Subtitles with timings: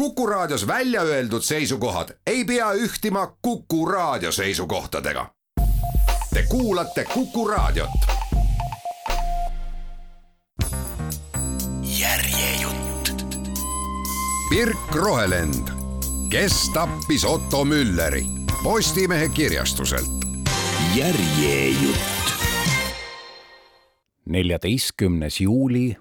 [0.00, 5.34] Kuku Raadios välja öeldud seisukohad ei pea ühtima Kuku Raadio seisukohtadega.
[6.34, 7.90] Te kuulate Kuku Raadiot.
[11.98, 13.12] järjejutt.
[14.50, 15.68] Pirk Rohelend,
[16.30, 18.24] kes tappis Otto Mülleri,
[18.62, 20.10] Postimehe kirjastuselt.
[20.96, 22.32] järjejutt.
[24.24, 25.96] neljateistkümnes juuli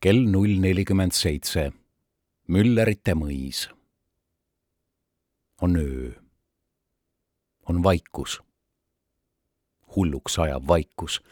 [0.00, 1.72] kell null nelikümmend seitse
[2.52, 3.70] Müllerite mõis.
[5.62, 6.10] on öö.
[7.68, 8.42] on vaikus.
[9.96, 11.22] hulluks ajav vaikus,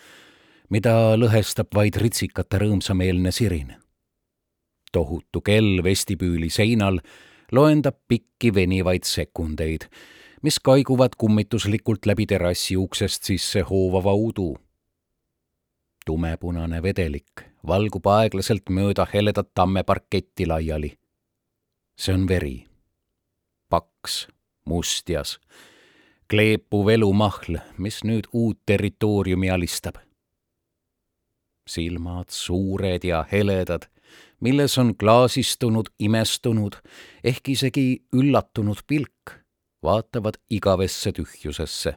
[0.70, 3.74] mida lõhestab vaid ritsikate rõõmsameelne sirin.
[4.93, 7.01] tohutu kell vestibüüli seinal
[7.52, 9.91] loendab pikki venivaid sekundeid,
[10.43, 14.57] mis kaiguvad kummituslikult läbi terrassi uksest sisse hoovava udu.
[16.07, 20.99] tumepunane vedelik valgub aeglaselt mööda heledat tammeparketti laiali
[22.00, 22.66] see on veri.
[23.68, 24.28] paks,
[24.64, 25.38] mustjas,
[26.30, 30.01] kleepuv elumahl, mis nüüd uut territooriumi alistab.
[31.68, 33.82] silmad suured ja heledad,
[34.40, 36.80] milles on klaasistunud, imestunud,
[37.24, 39.37] ehk isegi üllatunud pilk,
[39.82, 41.96] vaatavad igavesse tühjusesse.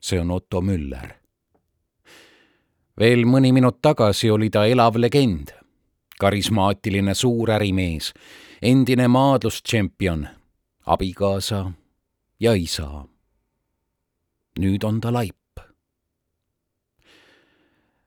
[0.00, 1.14] see on Otto Müller.
[2.98, 5.57] veel mõni minut tagasi oli ta elav legend
[6.18, 8.12] karismaatiline suurärimees,
[8.62, 10.28] endine maadlustšempion,
[10.86, 11.72] abikaasa
[12.40, 13.04] ja isa.
[14.58, 15.36] nüüd on ta laip.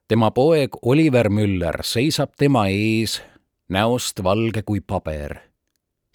[0.08, 3.22] tema poeg Oliver Müller seisab tema ees,
[3.68, 5.36] näost valge kui paber,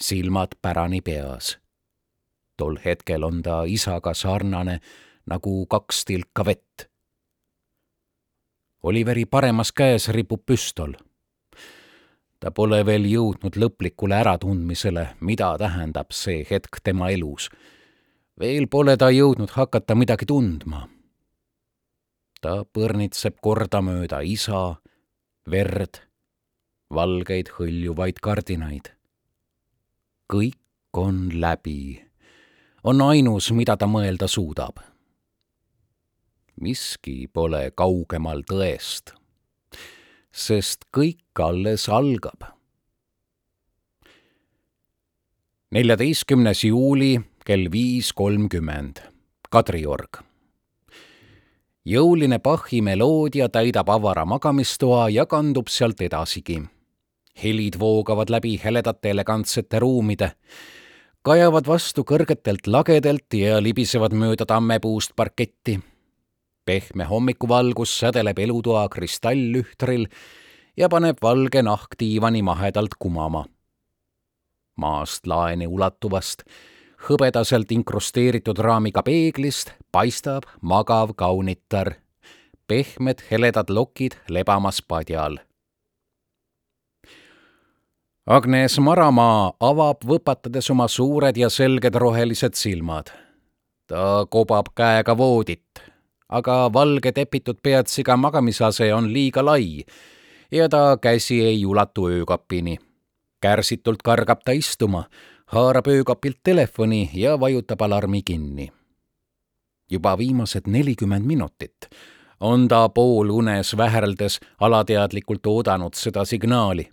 [0.01, 1.57] silmad pärani peas.
[2.57, 4.79] tol hetkel on ta isaga sarnane
[5.25, 6.89] nagu kaks tilka vett.
[8.83, 10.93] Oliveri paremas käes ripub püstol
[12.39, 17.49] ta pole veel jõudnud lõplikule äratundmisele, mida tähendab see hetk tema elus.
[18.39, 20.87] veel pole ta jõudnud hakata midagi tundma.
[22.41, 24.75] ta põrnitseb kordamööda isa,
[25.49, 26.01] verd,
[26.93, 28.93] valgeid hõljuvaid kardinaid.
[30.33, 30.57] kõik
[30.93, 32.03] on läbi,
[32.83, 34.77] on ainus, mida ta mõelda suudab.
[36.61, 39.16] miski pole kaugemal tõest
[40.37, 42.53] sest kõik alles algab.
[45.71, 49.01] neljateistkümnes juuli kell viis kolmkümmend,
[49.49, 50.21] Kadriorg.
[51.85, 56.61] jõuline Bachi meloodia täidab avara magamistoa ja kandub sealt edasigi.
[57.43, 60.31] helid voogavad läbi heledate elegantsete ruumide,
[61.21, 65.79] kajavad vastu kõrgetelt lagedelt ja libisevad mööda tammepuust parketti
[66.67, 70.07] pehme hommikuvalgus sädeleb elutoa kristalllühtril
[70.77, 73.45] ja paneb valge nahk diivani mahedalt kumama.
[74.77, 76.43] maast laeni ulatuvast,
[77.07, 81.95] hõbedaselt inkrusteeritud raamiga peeglist paistab magav kaunitar,
[82.67, 85.39] pehmed heledad lokid lebamas padjal.
[88.27, 93.09] Agnes Maramaa avab võpatades oma suured ja selged rohelised silmad.
[93.87, 95.79] ta kobab käega voodit
[96.29, 99.83] aga valge tepitud peatsiga magamisase on liiga lai
[100.51, 102.77] ja ta käsi ei ulatu öökapini.
[103.41, 105.03] kärsitult kargab ta istuma,
[105.45, 108.71] haarab öökapilt telefoni ja vajutab alarmi kinni.
[109.91, 111.89] juba viimased nelikümmend minutit
[112.39, 116.89] on ta poolunes vähereldes alateadlikult oodanud seda signaali,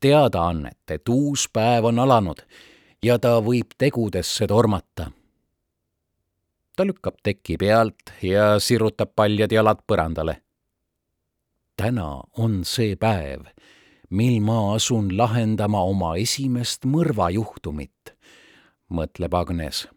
[0.00, 2.42] teadaannet, et uus päev on alanud
[3.02, 5.10] ja ta võib tegudesse tormata
[6.76, 10.42] ta lükkab teki pealt ja sirutab paljad jalad põrandale.
[11.76, 13.46] täna on see päev,
[14.10, 18.12] mil ma asun lahendama oma esimest mõrvajuhtumit,
[18.90, 19.88] mõtleb Agnes.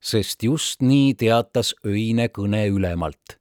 [0.00, 3.40] sest just nii teatas öine kõne ülemalt.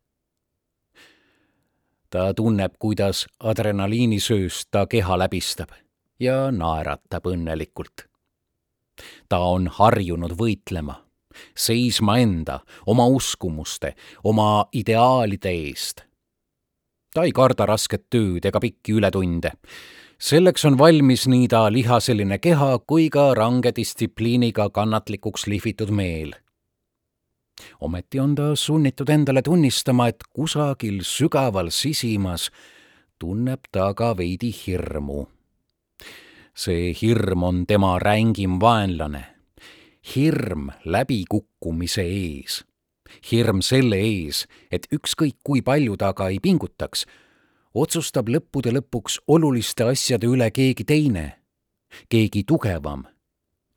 [2.09, 5.71] ta tunneb, kuidas adrenaliinisööst ta keha läbistab
[6.19, 8.07] ja naeratab õnnelikult.
[9.29, 11.02] ta on harjunud võitlema
[11.57, 16.01] seisma enda, oma uskumuste, oma ideaalide eest.
[17.13, 19.51] ta ei karda rasket tööd ega pikki ületunde.
[20.19, 26.33] selleks on valmis nii ta lihaseline keha kui ka range distsipliiniga kannatlikuks lihvitud meel.
[27.81, 32.49] ometi on ta sunnitud endale tunnistama, et kusagil sügaval sisimas
[33.19, 35.27] tunneb ta ka veidi hirmu.
[36.55, 39.32] see hirm on tema rängim vaenlane
[40.03, 42.63] hirm läbikukkumise ees.
[43.31, 47.05] hirm selle ees, et ükskõik kui palju ta ka ei pingutaks,
[47.73, 51.39] otsustab lõppude lõpuks oluliste asjade üle keegi teine.
[52.09, 53.05] keegi tugevam,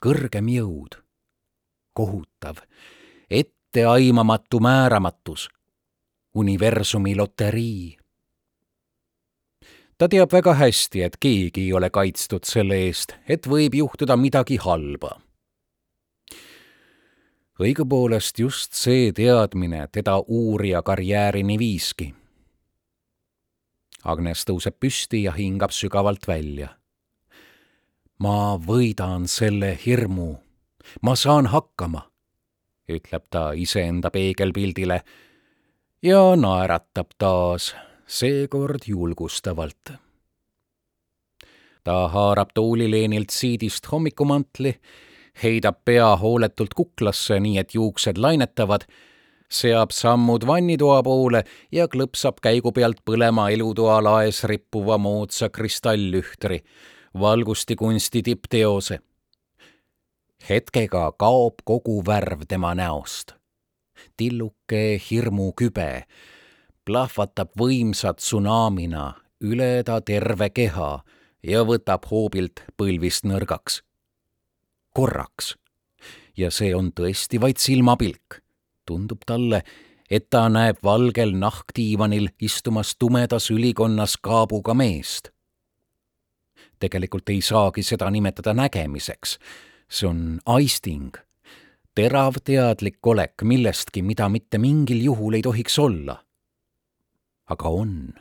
[0.01, 0.97] kõrgem jõud,
[1.93, 2.57] kohutav,
[3.29, 5.49] etteaimamatu määramatus,
[6.33, 7.97] universumi loterii.
[9.97, 14.57] ta teab väga hästi, et keegi ei ole kaitstud selle eest, et võib juhtuda midagi
[14.57, 15.26] halba
[17.57, 22.13] õigupoolest just see teadmine teda uurija karjäärini viiski.
[24.05, 26.69] Agnes tõuseb püsti ja hingab sügavalt välja.
[28.19, 30.37] ma võidan selle hirmu,
[31.01, 32.01] ma saan hakkama,
[32.89, 35.03] ütleb ta iseenda peegelpildile
[36.01, 37.75] ja naeratab taas,
[38.07, 39.91] seekord julgustavalt.
[41.83, 44.79] ta haarab toolileenilt siidist hommikumantli
[45.43, 48.87] heidab pea hooletult kuklasse, nii et juuksed lainetavad,
[49.49, 56.63] seab sammud vannitoa poole ja klõpsab käigu pealt põlema elutoa laes rippuva moodsa kristalllühtri,
[57.19, 58.99] valgustikunsti tippteose.
[60.49, 63.33] hetkega kaob kogu värv tema näost.
[64.17, 66.03] tilluke hirmukübe
[66.85, 71.03] plahvatab võimsa tsunamina üle ta terve keha
[71.43, 73.86] ja võtab hoobilt põlvist nõrgaks
[74.97, 75.55] korraks.
[76.37, 78.41] ja see on tõesti vaid silmapilk.
[78.85, 79.61] tundub talle,
[80.09, 85.29] et ta näeb valgel nahkdiivanil istumas tumedas ülikonnas kaabuga meest.
[86.79, 89.37] tegelikult ei saagi seda nimetada nägemiseks.
[89.89, 91.13] see on aisting,
[91.95, 96.23] terav teadlik olek millestki, mida mitte mingil juhul ei tohiks olla.
[97.45, 98.13] aga on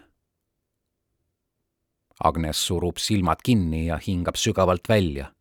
[2.24, 5.35] Agnes surub silmad kinni ja hingab sügavalt välja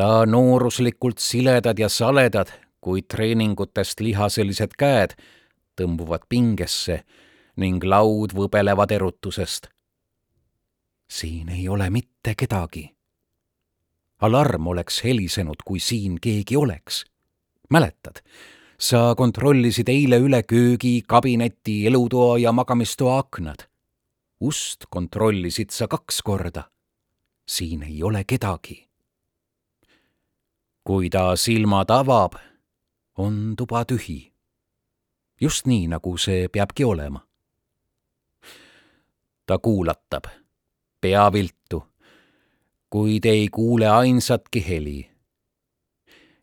[0.00, 2.48] ta nooruslikult siledad ja saledad,
[2.80, 5.12] kui treeningutest lihaselised käed
[5.76, 7.02] tõmbuvad pingesse
[7.60, 9.68] ning laud võbelevad erutusest.
[11.10, 12.96] siin ei ole mitte kedagi.
[14.20, 17.04] alarm oleks helisenud, kui siin keegi oleks.
[17.70, 18.24] mäletad,
[18.78, 23.68] sa kontrollisid eile üle köögi, kabineti, elutoa ja magamistoa aknad.
[24.40, 26.70] ust kontrollisid sa kaks korda.
[27.48, 28.89] siin ei ole kedagi
[30.84, 32.34] kui ta silmad avab,
[33.18, 34.32] on tuba tühi.
[35.40, 37.20] just nii, nagu see peabki olema.
[39.46, 40.24] ta kuulatab,
[41.00, 41.84] pea viltu,
[42.90, 45.10] kuid ei kuule ainsatki heli.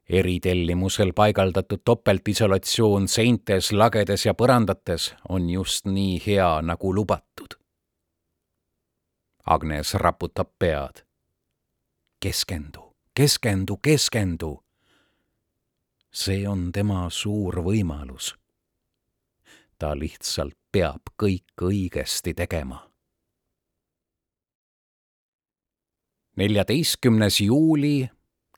[0.10, 7.60] eritellimusel paigaldatud topeltisolatsioon seintes, lagedes ja põrandates on just nii hea, nagu lubatud.
[9.45, 11.04] Agnes raputab pead.
[12.19, 12.87] keskendu
[13.18, 14.64] keskendu, keskendu.
[16.14, 18.36] see on tema suur võimalus.
[19.80, 22.84] ta lihtsalt peab kõik õigesti tegema.
[26.38, 28.10] neljateistkümnes juuli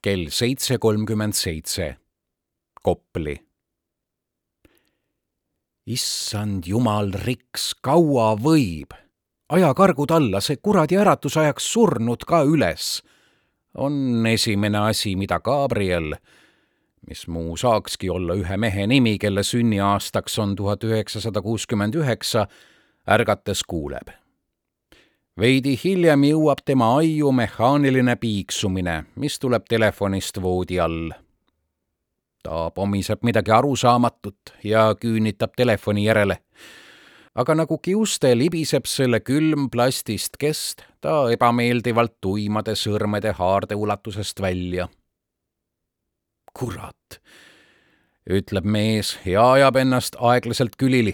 [0.02, 1.96] kell seitse kolmkümmend seitse,
[2.84, 3.38] Kopli.
[5.86, 8.92] issand jumal, Riks, kaua võib?
[9.50, 13.00] aja kargud alla, see kuradi äratus ajaks surnud ka üles
[13.78, 16.16] on esimene asi, mida Gabriel,
[17.08, 22.48] mis muu saakski olla ühe mehe nimi, kelle sünniaastaks on tuhat üheksasada kuuskümmend üheksa,
[23.10, 24.10] ärgates kuuleb.
[25.40, 31.12] veidi hiljem jõuab tema aiu mehaaniline piiksumine, mis tuleb telefonist voodi all.
[32.44, 36.38] ta pomiseb midagi arusaamatut ja küünitab telefoni järele
[37.40, 44.90] aga nagu kiuste libiseb selle külm plastist kest ta ebameeldivalt tuimade sõrmede haarde ulatusest välja.
[46.60, 47.20] kurat,
[48.28, 51.14] ütleb mees ja ajab ennast aeglaselt külili.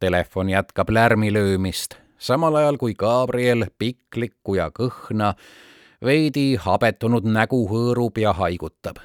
[0.00, 5.34] Telefon jätkab lärmi löömist, samal ajal kui Gabriel piklikku ja kõhna,
[6.02, 8.98] veidi habetunud nägu hõõrub ja haigutab.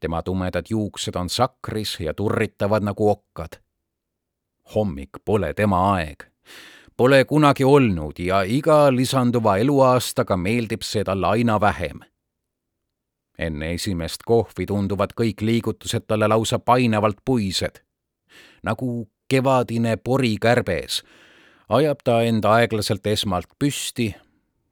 [0.00, 3.63] tema tumedad juuksed on sakris ja turritavad nagu okkad
[4.74, 6.24] hommik pole tema aeg.
[6.96, 12.00] Pole kunagi olnud ja iga lisanduva eluaastaga meeldib see talle aina vähem.
[13.38, 17.82] enne esimest kohvi tunduvad kõik liigutused talle lausa painavalt puised.
[18.62, 21.02] nagu kevadine pori kärbes,
[21.68, 24.14] ajab ta end aeglaselt esmalt püsti,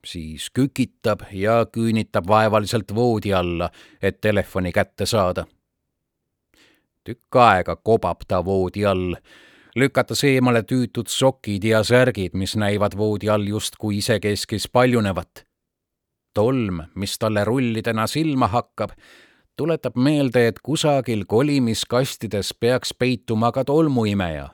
[0.05, 3.69] siis kükitab ja küünitab vaevaliselt voodi alla,
[4.01, 5.45] et telefoni kätte saada.
[7.03, 9.15] tükk aega kobab ta voodi all
[9.75, 15.45] lükates eemale tüütud sokid ja särgid, mis näivad voodi all justkui isekeskis paljunevat.
[16.33, 18.89] tolm, mis talle rullidena silma hakkab,
[19.57, 24.49] tuletab meelde, et kusagil kolimiskastides peaks peituma ka tolmuimeja.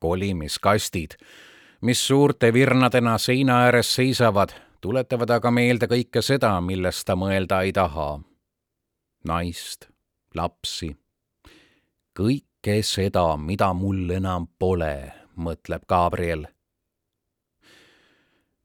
[0.00, 1.10] kolimiskastid,
[1.80, 4.48] mis suurte virnadena seina ääres seisavad,
[4.80, 8.20] tuletavad aga meelde kõike seda, millest ta mõelda ei taha.
[9.24, 9.88] naist,
[10.34, 10.96] lapsi,
[12.66, 16.46] kõike seda, mida mul enam pole, mõtleb Gabriel.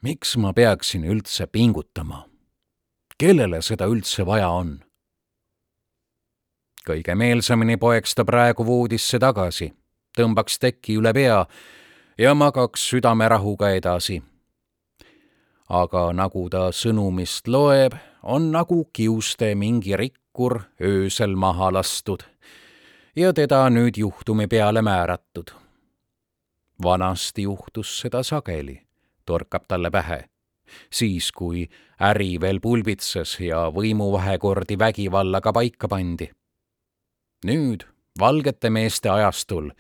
[0.02, 2.26] miks ma peaksin üldse pingutama?
[3.18, 4.82] kellele seda üldse vaja on?
[6.88, 9.72] kõige meelsamini poeks ta praegu voodisse tagasi,
[10.18, 11.46] tõmbaks teki üle pea
[12.18, 14.24] ja magaks südamerahuga edasi.
[15.70, 17.94] aga nagu ta sõnumist loeb,
[18.24, 22.26] on nagu kiuste mingi rikkur öösel maha lastud
[23.16, 25.52] ja teda nüüd juhtumi peale määratud.
[26.84, 28.82] vanasti juhtus seda sageli,
[29.26, 30.26] torkab talle pähe
[30.90, 31.70] siis, kui
[32.02, 36.32] äri veel pulbitses ja võimuvahekordi vägivallaga paika pandi
[37.46, 37.86] nüüd,
[38.20, 39.72] valgete meeste ajastul,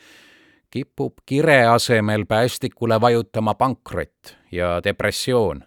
[0.71, 5.63] kipub kire asemel päästikule vajutama pankrot ja depressioon.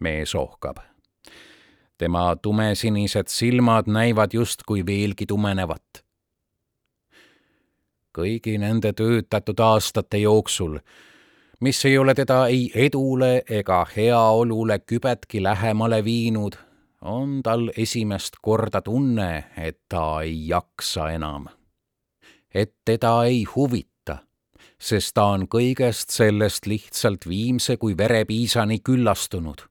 [0.00, 0.87] mees ohkab.
[1.98, 6.04] Tema tumesinised silmad näivad justkui veelgi tumenevat.
[8.18, 10.78] kõigi nende töötatud aastate jooksul,
[11.60, 16.56] mis ei ole teda ei edule ega heaolule kübetki lähemale viinud
[17.00, 21.46] on tal esimest korda tunne, et ta ei jaksa enam.
[22.54, 24.18] et teda ei huvita,
[24.80, 29.68] sest ta on kõigest sellest lihtsalt viimse kui verepiisani küllastunud.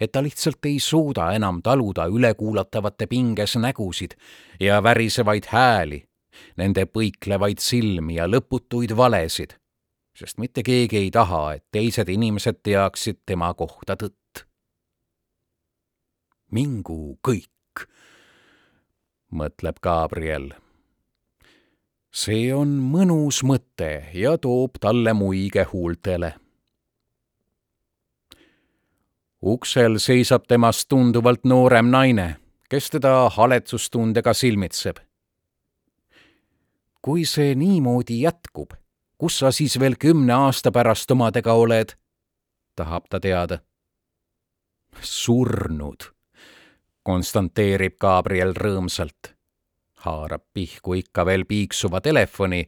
[0.00, 4.16] Et ta lihtsalt ei suuda enam taluda ülekuulatavate pinges nägusid
[4.60, 6.02] ja värisevaid hääli,
[6.56, 9.56] nende põiklevaid silmi ja lõputuid valesid,
[10.16, 14.46] sest mitte keegi ei taha, et teised inimesed teaksid tema kohta tõtt
[16.52, 17.86] mingu kõik,
[19.32, 20.54] mõtleb Gabriel.
[22.16, 26.34] see on mõnus mõte ja toob talle muige huultele.
[29.46, 32.36] Uksel seisab temast tunduvalt noorem naine,
[32.68, 34.96] kes teda haletsustundega silmitseb.
[37.02, 38.72] kui see niimoodi jätkub,
[39.18, 41.94] kus sa siis veel kümne aasta pärast omadega oled?
[42.76, 43.58] tahab ta teada.
[45.00, 46.16] surnud
[47.02, 49.34] konstanteerib Gabriel rõõmsalt.
[50.06, 52.66] haarab pihku ikka veel piiksuva telefoni,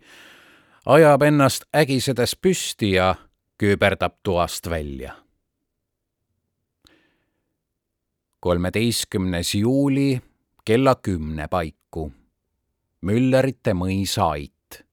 [0.87, 3.15] ajab ennast ägisedes püsti ja
[3.59, 5.28] küberdab toast välja.
[8.41, 10.23] Kolmeteistkümnes juuli
[10.65, 12.13] kella kümne paiku.
[13.03, 14.85] Müllerite mõisa ait.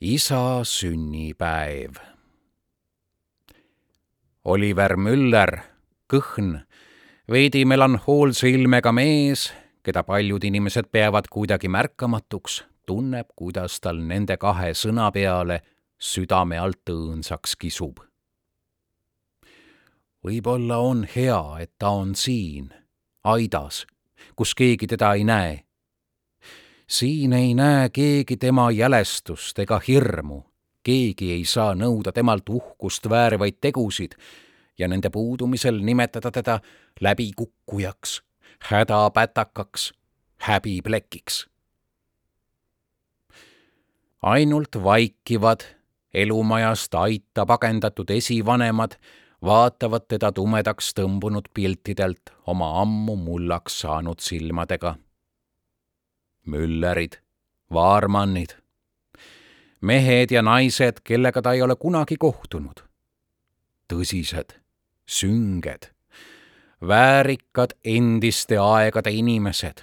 [0.00, 1.98] isa sünnipäev.
[4.44, 5.58] Oliver Müller
[6.08, 6.54] kõhn,
[7.28, 9.50] veidi melanhoolse ilmega mees,
[9.84, 15.60] keda paljud inimesed peavad kuidagi märkamatuks, tunneb, kuidas tal nende kahe sõna peale
[16.00, 18.00] südame alt õõnsaks kisub.
[20.24, 22.70] Võib-olla on hea, et ta on siin,
[23.24, 23.86] aidas,
[24.36, 25.64] kus keegi teda ei näe.
[26.86, 30.42] siin ei näe keegi tema jälestust ega hirmu,
[30.82, 34.16] keegi ei saa nõuda temalt uhkust väärivaid tegusid
[34.78, 36.60] ja nende puudumisel nimetada teda
[37.00, 38.22] läbikukkujaks,
[38.70, 39.92] hädapätakaks,
[40.36, 41.46] häbiplekiks.
[44.22, 45.60] ainult vaikivad,
[46.14, 48.96] elumajast aita pagendatud esivanemad
[49.44, 54.96] vaatavad teda tumedaks tõmbunud piltidelt oma ammu mullaks saanud silmadega.
[56.46, 57.20] Müllerid,
[57.72, 58.56] Vaarmannid,
[59.80, 62.82] mehed ja naised, kellega ta ei ole kunagi kohtunud.
[63.90, 64.52] tõsised,
[65.06, 65.90] sünged,
[66.80, 69.80] väärikad endiste aegade inimesed.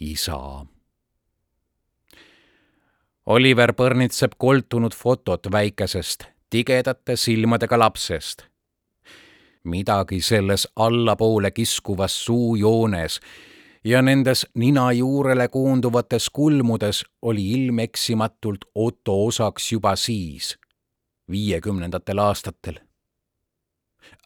[0.00, 0.66] isa.
[3.26, 8.42] Oliver põrnitseb koltunud fotot väikesest, tigedate silmadega lapsest.
[9.64, 13.20] midagi selles allapoole kiskuvas suujoones
[13.84, 20.58] ja nendes nina juurele koonduvates kulmudes oli ilmeksimatult Otto osaks juba siis,
[21.30, 22.86] viiekümnendatel aastatel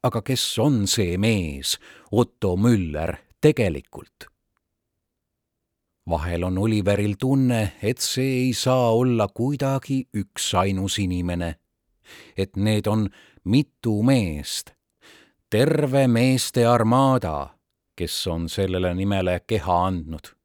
[0.03, 1.77] aga kes on see mees,
[2.12, 4.29] Otto Müller, tegelikult?
[6.11, 11.60] vahel on Oliveril tunne, et see ei saa olla kuidagi üksainus inimene.
[12.37, 13.09] Et need on
[13.45, 14.71] mitu meest,
[15.50, 17.55] terve meeste armaada,
[17.97, 20.37] kes on sellele nimele keha andnud.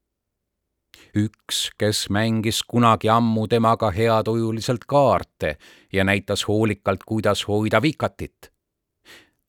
[1.16, 5.58] üks, kes mängis kunagi ammu temaga heatujuliselt kaarte
[5.94, 8.56] ja näitas hoolikalt, kuidas hoida vikatit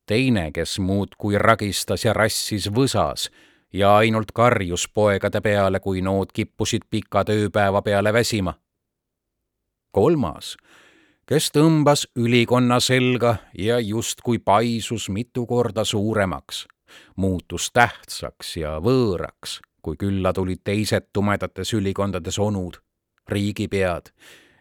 [0.07, 3.27] teine, kes muudkui ragistas ja rassis võsas
[3.73, 8.53] ja ainult karjus poegade peale, kui nood kippusid pika tööpäeva peale väsima.
[9.91, 10.57] kolmas,
[11.27, 16.63] kes tõmbas ülikonna selga ja justkui paisus mitu korda suuremaks,
[17.19, 22.79] muutus tähtsaks ja võõraks, kui külla tulid teised tumedates ülikondades onud,
[23.27, 24.13] riigipead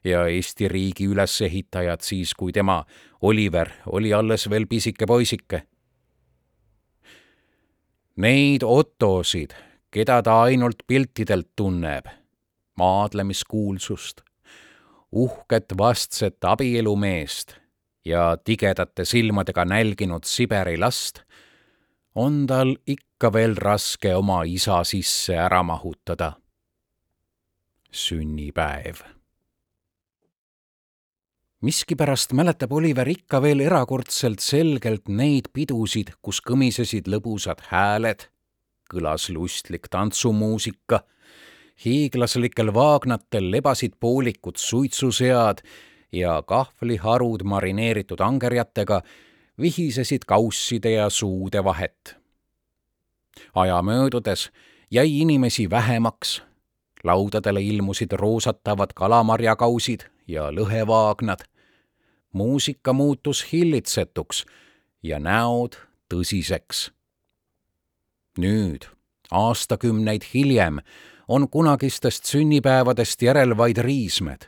[0.04, 2.82] ja Eesti riigi ülesehitajad siis, kui tema,
[3.23, 5.62] Oliver, oli alles veel pisike poisike.
[8.16, 9.54] Neid Ottosid,
[9.90, 12.06] keda ta ainult piltidelt tunneb,
[12.78, 14.23] maadlemiskuulsust,
[15.16, 17.56] uhket vastset abielumeest
[18.04, 21.23] ja tigedate silmadega nälginud Siberi last,
[22.14, 26.32] on tal ikka veel raske oma isa sisse ära mahutada.
[27.92, 28.96] sünnipäev.
[31.61, 38.28] miskipärast mäletab Oliver ikka veel erakordselt selgelt neid pidusid, kus kõmisesid lõbusad hääled,
[38.92, 41.00] kõlas lustlik tantsumuusika
[41.85, 45.59] hiiglaslikel vaagnatel lebasid poolikud suitsusead
[46.12, 49.02] ja kahvliharud marineeritud angerjatega
[49.61, 52.16] vihisesid kausside ja suude vahet.
[53.54, 54.50] aja möödudes
[54.90, 56.42] jäi inimesi vähemaks,
[57.04, 61.45] laudadele ilmusid roosatavad kalamarjakausid ja lõhevaagnad,
[62.33, 64.47] muusika muutus hillitsetuks
[65.02, 65.76] ja näod
[66.14, 66.90] tõsiseks.
[68.38, 68.85] nüüd,
[69.30, 70.78] aastakümneid hiljem,
[71.28, 74.38] on kunagistest sünnipäevadest järel vaid riismed.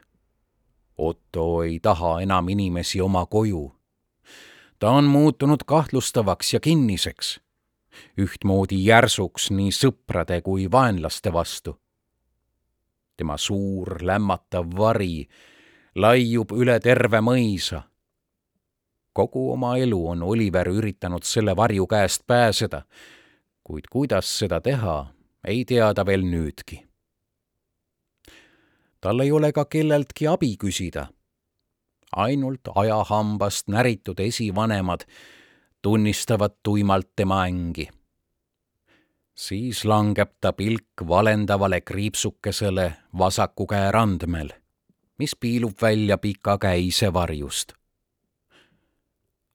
[0.98, 3.74] Otto ei taha enam inimesi oma koju.
[4.78, 7.40] ta on muutunud kahtlustavaks ja kinniseks,
[8.20, 11.80] ühtmoodi järsuks nii sõprade kui vaenlaste vastu.
[13.16, 15.28] tema suur lämmatav vari
[15.94, 17.82] laiub üle terve mõisa.
[19.12, 22.82] kogu oma elu on Oliver üritanud selle varju käest pääseda,
[23.64, 25.17] kuid kuidas seda teha
[25.48, 26.84] ei tea ta veel nüüdki.
[29.00, 31.06] tal ei ole ka kelleltki abi küsida.
[32.16, 35.06] ainult ajahambast näritud esivanemad
[35.82, 37.88] tunnistavad tuimalt tema ängi.
[39.34, 44.50] siis langeb ta pilk valendavale kriipsukesele vasaku käe randmel,
[45.18, 47.72] mis piilub välja pika käise varjust.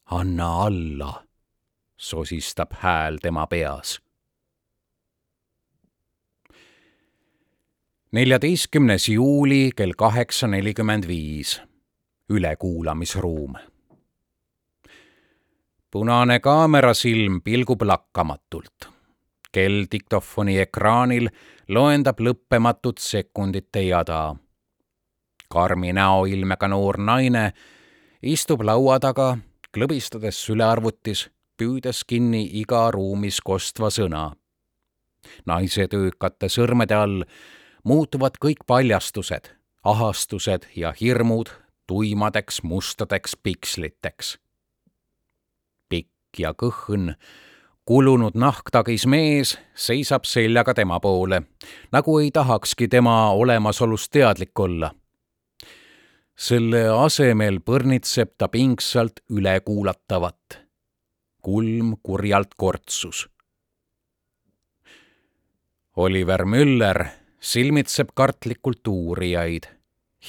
[0.06, 1.24] anna alla,
[1.98, 4.03] sosistab hääl tema peas
[8.14, 11.62] neljateistkümnes juuli kell kaheksa nelikümmend viis,
[12.30, 13.54] ülekuulamisruum.
[15.92, 18.90] punane kaamerasilm pilgub lakkamatult.
[19.52, 21.30] kell diktofoni ekraanil
[21.70, 24.36] loendab lõppematut sekundite jada.
[25.50, 27.54] karmi näoilmega noor naine
[28.22, 29.38] istub laua taga,
[29.78, 34.36] klõbistades sülearvutis, püüdes kinni iga ruumis kostva sõna.
[35.46, 37.26] naise töökate sõrmede all
[37.84, 39.52] muutuvad kõik paljastused,
[39.84, 41.50] ahastused ja hirmud
[41.88, 44.40] tuimadeks mustadeks piksliteks.
[45.90, 47.14] pikk ja kõhn,
[47.86, 51.42] kulunud nahktagis mees seisab seljaga tema poole,
[51.92, 54.96] nagu ei tahakski tema olemasolust teadlik olla.
[56.36, 60.60] selle asemel põrnitseb ta pingsalt ülekuulatavat.
[61.42, 63.30] kulm kurjalt kortsus.
[65.96, 69.68] Oliver Müller silmitseb kartlikult uurijaid,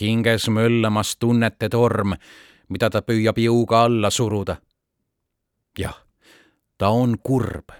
[0.00, 2.16] hinges möllamas tunnete torm,
[2.68, 4.56] mida ta püüab jõuga alla suruda.
[5.78, 5.94] jah,
[6.78, 7.70] ta on kurb,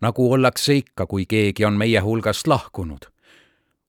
[0.00, 3.06] nagu ollakse ikka, kui keegi on meie hulgast lahkunud.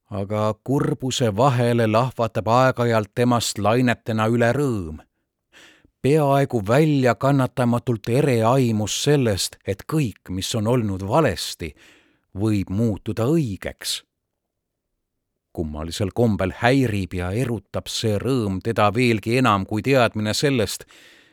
[0.09, 5.01] aga kurbuse vahele lahvatab aeg-ajalt temast lainetena üle rõõm
[6.01, 11.73] peaaegu väljakannatamatult ere aimus sellest, et kõik, mis on olnud valesti,
[12.35, 14.01] võib muutuda õigeks
[15.53, 20.85] kummalisel kombel häirib ja erutab see rõõm teda veelgi enam kui teadmine sellest,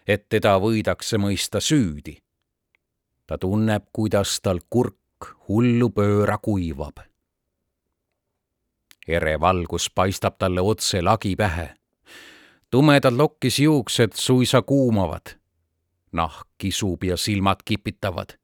[0.07, 2.19] et teda võidakse mõista süüdi.
[3.27, 7.01] ta tunneb, kuidas tal kurk hullu pööra kuivab.
[9.09, 11.75] ere valgus paistab talle otse lagi pähe.
[12.71, 15.39] tumedad lokkis juuksed suisa kuumavad.
[16.13, 18.37] nahk kisub ja silmad kipitavad.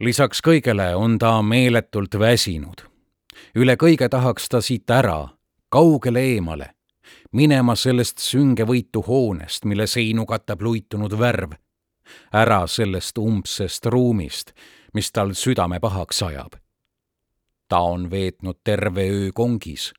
[0.00, 2.91] lisaks kõigele on ta meeletult väsinud
[3.56, 5.28] üle kõige tahaks ta siit ära,
[5.68, 6.72] kaugele eemale,
[7.32, 11.56] minema sellest süngevõitu hoonest, mille seinu katab luitunud värv,
[12.32, 14.52] ära sellest umbsest ruumist,
[14.94, 16.56] mis tal südame pahaks ajab.
[17.68, 19.92] ta on veetnud terve öö kongis,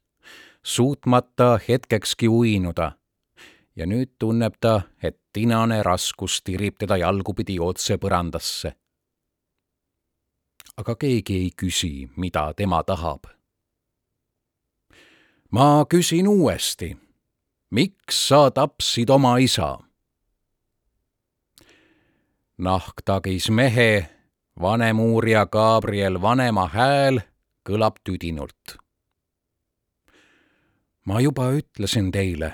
[0.63, 2.91] suutmata hetkekski uinuda
[3.75, 8.75] ja nüüd tunneb ta, et tinane raskus tirib teda jalgupidi otse põrandasse
[10.77, 13.23] aga keegi ei küsi, mida tema tahab.
[15.51, 16.97] ma küsin uuesti.
[17.71, 19.79] miks sa tapsid oma isa?
[22.57, 24.09] nahktagis mehe,
[24.61, 27.21] vanemuurija Gabriel Vanema hääl
[27.69, 28.77] kõlab tüdinult.
[31.05, 32.53] ma juba ütlesin teile.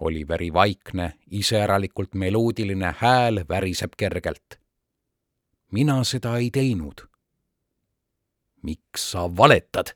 [0.00, 4.65] Oliveri vaikne, iseäralikult meloodiline hääl väriseb kergelt.
[5.72, 7.08] Mina seda ei teinud.
[8.62, 9.94] miks sa valetad?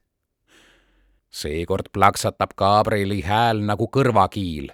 [1.31, 4.73] seekord plaksatab Gabrieli hääl nagu kõrvakiil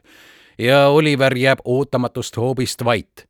[0.58, 3.28] ja Oliver jääb ootamatust hoobist vait.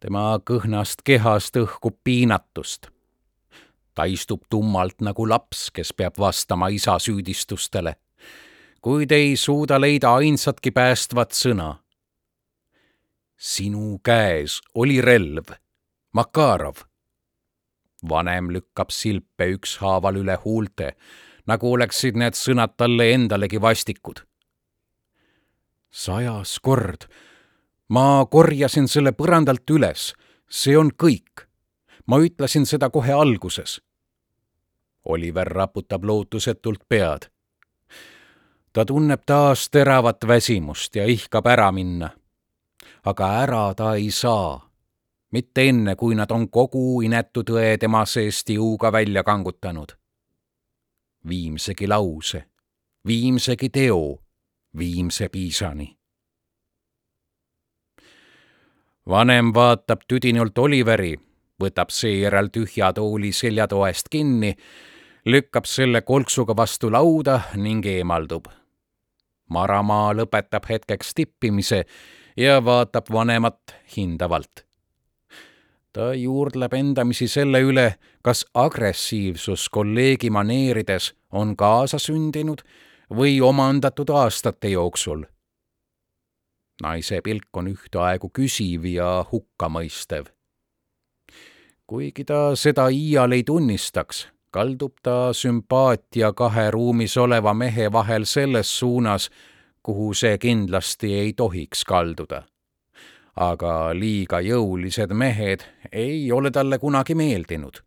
[0.00, 2.88] tema kõhnast kehast õhkub piinatust.
[3.94, 7.96] ta istub tummalt nagu laps, kes peab vastama isa süüdistustele,
[8.80, 11.74] kuid ei suuda leida ainsatki päästvat sõna.
[13.36, 15.56] sinu käes oli relv,
[16.16, 16.76] Makarov.
[18.08, 20.94] vanem lükkab silpe ükshaaval üle huulte
[21.50, 24.22] nagu oleksid need sõnad talle endalegi vastikud.
[25.90, 27.04] sajas kord.
[27.88, 30.14] ma korjasin selle põrandalt üles,
[30.48, 31.44] see on kõik.
[32.06, 33.80] ma ütlesin seda kohe alguses.
[35.04, 37.28] Oliver raputab lootusetult pead.
[38.72, 42.10] ta tunneb taas teravat väsimust ja ihkab ära minna.
[43.04, 44.65] aga ära ta ei saa
[45.36, 49.92] mitte enne, kui nad on kogu inetu tõe tema seest jõuga välja kangutanud
[51.28, 52.44] viimsegi lause,
[53.06, 54.18] viimsegi teo,
[54.78, 55.96] viimse piisani.
[59.08, 61.12] vanem vaatab tüdinult Oliveri,
[61.62, 64.50] võtab seejärel tühja tooli seljatoest kinni,
[65.26, 68.50] lükkab selle kolksuga vastu lauda ning eemaldub.
[69.48, 71.84] Maramaa lõpetab hetkeks tippimise
[72.36, 74.65] ja vaatab vanemat hindavalt
[75.96, 77.86] ta juurdleb endamisi selle üle,
[78.22, 82.60] kas agressiivsus kolleegi maneerides on kaasasündinud
[83.20, 85.24] või omandatud aastate jooksul.
[86.82, 90.26] naise pilk on ühtaegu küsiv ja hukkamõistev.
[91.86, 98.78] kuigi ta seda iial ei tunnistaks, kaldub ta sümpaatia kahe ruumis oleva mehe vahel selles
[98.78, 99.30] suunas,
[99.82, 102.42] kuhu see kindlasti ei tohiks kalduda
[103.36, 107.82] aga liiga jõulised mehed ei ole talle kunagi meeldinud.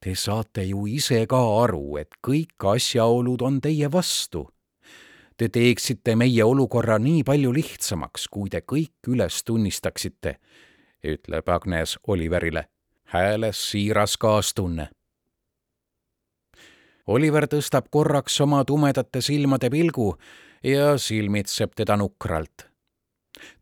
[0.00, 4.44] Te saate ju ise ka aru, et kõik asjaolud on teie vastu.
[5.36, 10.36] Te teeksite meie olukorra nii palju lihtsamaks, kui te kõik üles tunnistaksite,
[11.02, 12.66] ütleb Agnes Oliverile,
[13.16, 14.90] hääles siiras kaastunne.
[17.08, 20.12] Oliver tõstab korraks oma tumedate silmade pilgu
[20.64, 22.68] ja silmitseb teda nukralt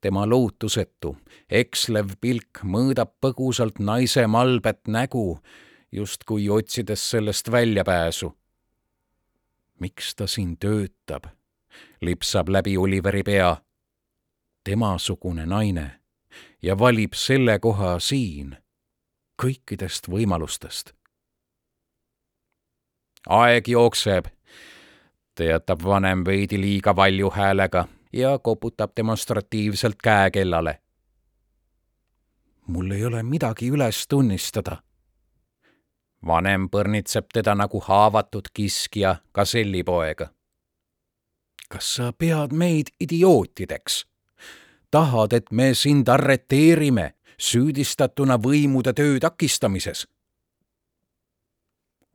[0.00, 1.16] tema lootusetu,
[1.50, 5.40] ekslev pilk mõõdab põgusalt naise malbet nägu,
[5.92, 8.32] justkui otsides sellest väljapääsu.
[9.80, 11.24] miks ta siin töötab?
[12.00, 13.56] lipsab läbi Oliveri pea.
[14.64, 16.00] temasugune naine
[16.62, 18.56] ja valib selle koha siin
[19.42, 20.92] kõikidest võimalustest.
[23.28, 24.26] aeg jookseb,
[25.34, 30.78] teatab vanem veidi liiga valju häälega ja koputab demonstratiivselt käekellale.
[32.66, 34.82] mul ei ole midagi üles tunnistada.
[36.26, 40.26] vanem põrnitseb teda nagu haavatud kiskja gasellipoega.
[41.68, 44.06] kas sa pead meid idiootideks?
[44.90, 50.06] tahad, et me sind arreteerime süüdistatuna võimude töö takistamises?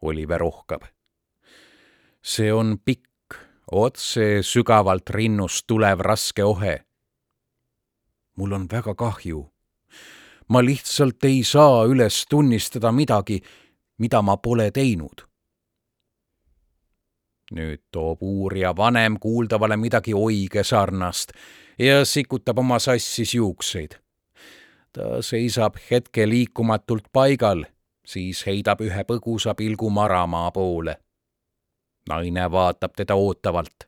[0.01, 0.81] Oliver ohkab.
[2.21, 3.06] see on pikk
[3.71, 6.79] otse sügavalt rinnust tulev raske ohe.
[8.37, 9.49] mul on väga kahju.
[10.49, 13.41] ma lihtsalt ei saa üles tunnistada midagi,
[13.97, 15.27] mida ma pole teinud.
[17.51, 21.31] nüüd toob uurija vanem kuuldavale midagi oige sarnast
[21.79, 23.99] ja sikutab oma sassis juukseid.
[24.91, 27.65] ta seisab hetke liikumatult paigal,
[28.05, 30.97] siis heidab ühe põgusa pilgu Maramaa poole
[32.07, 33.87] naine vaatab teda ootavalt.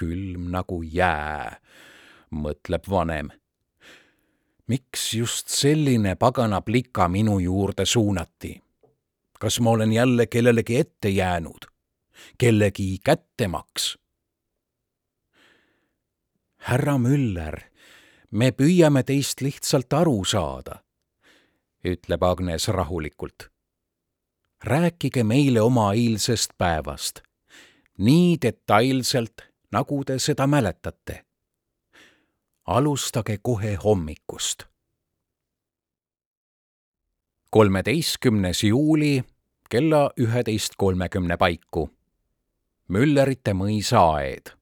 [0.00, 1.56] külm nagu jää,
[2.30, 3.30] mõtleb vanem.
[4.66, 8.62] miks just selline pagana plika minu juurde suunati?
[9.40, 11.66] kas ma olen jälle kellelegi ette jäänud,
[12.38, 13.98] kellegi kättemaks?
[16.56, 17.60] härra Müller,
[18.30, 20.82] me püüame teist lihtsalt aru saada,
[21.84, 23.55] ütleb Agnes rahulikult
[24.64, 27.20] rääkige meile oma eilsest päevast,
[27.98, 29.42] nii detailselt,
[29.72, 31.24] nagu te seda mäletate.
[32.66, 34.62] alustage kohe hommikust.
[37.50, 39.24] kolmeteistkümnes juuli
[39.70, 41.90] kella üheteist kolmekümne paiku.
[42.88, 44.52] Müllerite mõisaaed.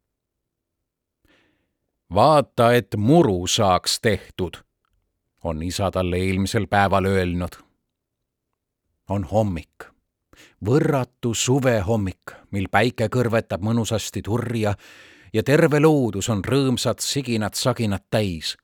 [2.14, 4.56] vaata, et muru saaks tehtud,
[5.44, 7.56] on isa talle eelmisel päeval öelnud.
[9.08, 9.88] On hommik,
[10.64, 14.74] võrratu suvehommik, mil päike kõrvetab mõnusasti turja
[15.32, 18.56] ja terve loodus on rõõmsat siginat-saginat täis.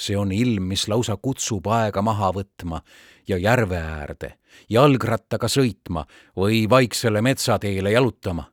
[0.00, 2.80] see on ilm, mis lausa kutsub aega maha võtma
[3.28, 4.38] ja järve äärde
[4.68, 8.50] jalgrattaga sõitma või vaiksele metsateele jalutama.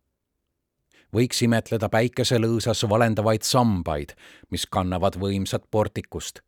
[1.13, 4.13] võiks imetleda päikeselõõsas valendavaid sambaid,
[4.51, 6.41] mis kannavad võimsat portikust,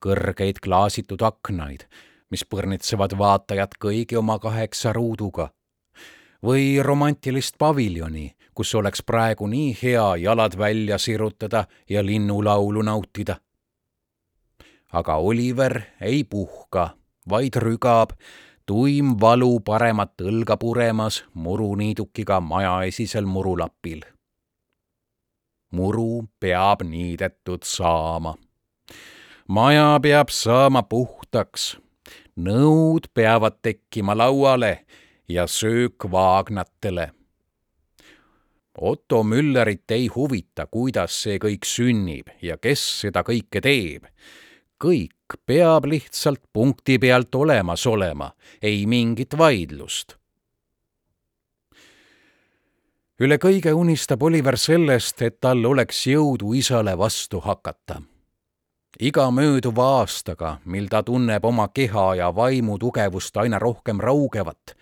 [0.00, 1.84] kõrgeid klaasitud aknaid,
[2.30, 5.50] mis põrnitsevad vaatajat kõigi oma kaheksa ruuduga,
[6.42, 13.36] või romantilist paviljoni, kus oleks praegu nii hea jalad välja sirutada ja linnulaulu nautida.
[14.92, 16.90] aga Oliver ei puhka,
[17.28, 18.10] vaid rügab
[18.66, 24.02] tuim valu paremat õlga puremas muruniidukiga majaesisel murulapil.
[25.70, 28.34] muru peab niidetud saama.
[29.48, 31.78] maja peab saama puhtaks,
[32.44, 34.84] nõud peavad tekkima lauale
[35.28, 37.10] ja söök vaagnatele.
[38.80, 44.06] Otto Müllerit ei huvita, kuidas see kõik sünnib ja kes seda kõike teeb.
[44.80, 50.16] kõik peab lihtsalt punkti pealt olemas olema, ei mingit vaidlust.
[53.20, 58.00] üle kõige unistab Oliver sellest, et tal oleks jõudu isale vastu hakata.
[58.98, 64.74] Iga mööduva aastaga, mil ta tunneb oma keha ja vaimu tugevust aina rohkem raugevat,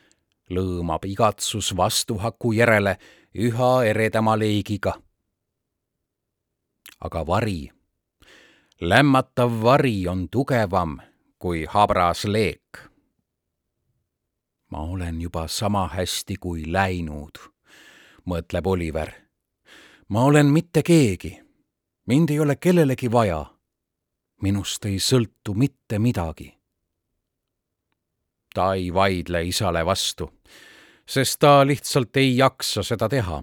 [0.50, 2.98] lõõmab igatsus vastuhaku järele
[3.34, 4.94] üha eredama leegiga.
[7.00, 7.70] aga vari
[8.80, 11.00] lämmatav vari on tugevam
[11.38, 12.78] kui habras leek.
[14.70, 17.38] ma olen juba sama hästi kui läinud,
[18.26, 19.12] mõtleb Oliver.
[20.08, 21.40] ma olen mitte keegi,
[22.06, 23.57] mind ei ole kellelegi vaja.
[24.42, 26.54] Minust ei sõltu mitte midagi.
[28.54, 30.32] ta ei vaidle isale vastu,
[31.06, 33.42] sest ta lihtsalt ei jaksa seda teha.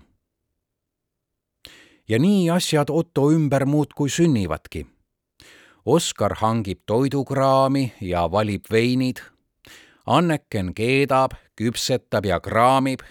[2.07, 4.95] ja nii asjad Otto ümber muudkui sünnivadki
[5.85, 9.19] Oskar hangib toidukraami ja valib veinid.
[10.05, 13.03] Anneken keedab, küpsetab ja kraamib.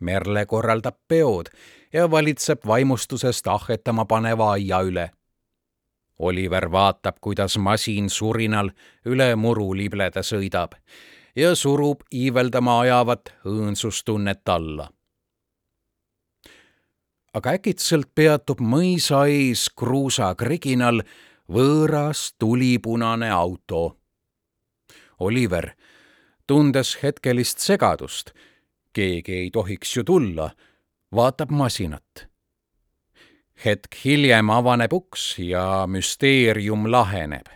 [0.00, 1.50] Merle korraldab peod
[1.92, 5.10] ja valitseb vaimustusest ahhetama paneva aia üle.
[6.18, 8.70] Oliver vaatab, kuidas masin surinal
[9.04, 10.78] üle muru libleda sõidab
[11.36, 14.88] ja surub iiveldama ajavat õõnsustunnet alla.
[17.36, 21.02] aga äkitselt peatub mõisa ees kruusa kriginal
[21.52, 23.98] võõras tulipunane auto.
[25.20, 25.70] Oliver,
[26.46, 28.32] tundes hetkelist segadust,
[28.96, 30.48] keegi ei tohiks ju tulla,
[31.12, 32.26] vaatab masinat.
[33.64, 37.46] Hetk hiljem avaneb uks ja müsteerium laheneb.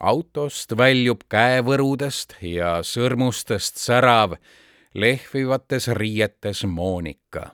[0.00, 4.36] autost väljub käevõrudest ja sõrmustest särav
[4.94, 7.50] lehvivates riietes Monika,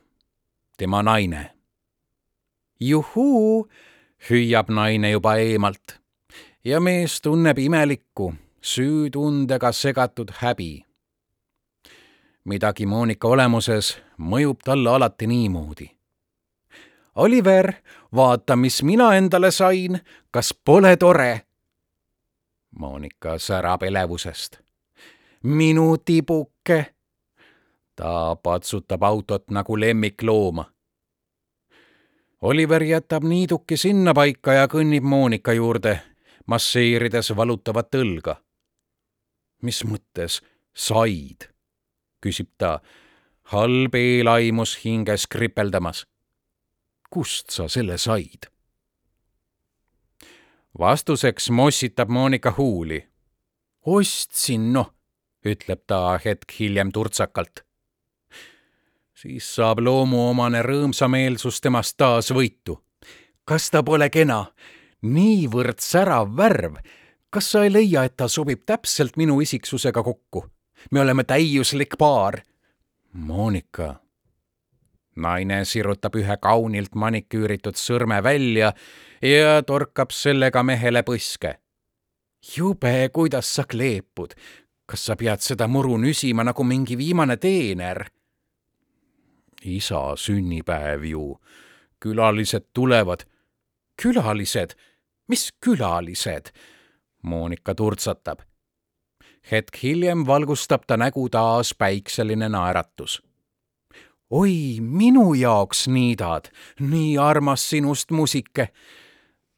[0.77, 1.51] tema naine.
[2.81, 3.69] juhuu
[4.31, 6.01] hüüab naine juba eemalt
[6.65, 10.85] ja mees tunneb imelikku, süütundega segatud häbi.
[12.45, 15.94] midagi Monika olemuses mõjub talle alati niimoodi.
[17.15, 17.73] Oliver,
[18.15, 20.01] vaata, mis mina endale sain,
[20.31, 21.41] kas pole tore?
[22.79, 24.59] Monika särab elevusest.
[25.43, 26.95] minu tibuke.
[27.97, 30.75] ta patsutab autot nagu lemmiklooma
[32.45, 35.95] Oliver jätab niiduki sinnapaika ja kõnnib Monika juurde,
[36.47, 38.35] masseerides valutavat õlga.
[39.63, 40.43] mis mõttes
[40.75, 41.49] said?
[42.21, 42.81] küsib ta,
[43.49, 46.05] halb eelaimus hinges kripeldamas.
[47.15, 48.51] Kust sa selle said?
[50.79, 53.05] vastuseks mossitab Monika huuli.
[53.87, 54.91] ostsin, noh,
[55.47, 57.65] ütleb ta hetk hiljem turtsakalt
[59.25, 62.79] siis saab loomuomane rõõmsameelsus temast taas võitu.
[63.45, 64.53] kas ta pole kena?
[65.03, 66.77] niivõrd särav värv.
[67.31, 70.45] kas sa ei leia, et ta sobib täpselt minu isiksusega kokku?
[70.91, 72.43] me oleme täiuslik paar.
[73.13, 74.04] Monika.
[75.17, 78.73] Naine sirutab ühe kaunilt maniküüritud sõrme välja
[79.23, 81.59] ja torkab sellega mehele põske.
[82.57, 84.35] jube, kuidas sa kleepud.
[84.87, 88.05] kas sa pead seda muru nüsima nagu mingi viimane teener?
[89.65, 91.41] isa sünnipäev ju.
[92.01, 93.25] külalised tulevad.
[94.03, 94.75] külalised?
[95.29, 96.53] mis külalised?
[97.23, 98.41] Monika turtsatab.
[99.51, 103.23] hetk hiljem valgustab ta nägu taas päikseline naeratus.
[104.31, 108.69] Oi, minu jaoks niidad, nii armas sinust musike.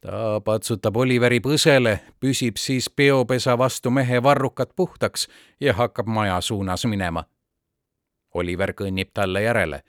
[0.00, 5.28] ta patsutab Oliveri põsele, püsib siis peopesa vastu mehe varrukad puhtaks
[5.60, 7.24] ja hakkab maja suunas minema.
[8.34, 9.82] Oliver kõnnib talle järele,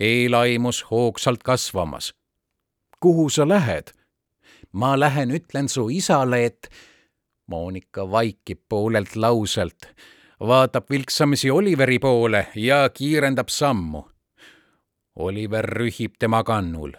[0.00, 2.14] eelaimus hoogsalt kasvamas.
[3.00, 3.92] kuhu sa lähed?
[4.72, 6.68] ma lähen ütlen su isale, et
[7.46, 9.86] Monika vaikib poolelt lauselt,
[10.40, 14.11] vaatab vilksamisi Oliveri poole ja kiirendab sammu.
[15.16, 16.92] Oliver rühib tema kannul.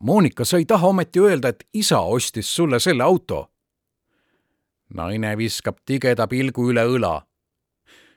[0.00, 3.50] Monika, sa ei taha ometi öelda, et isa ostis sulle selle auto?
[4.94, 7.20] naine viskab tigeda pilgu üle õla.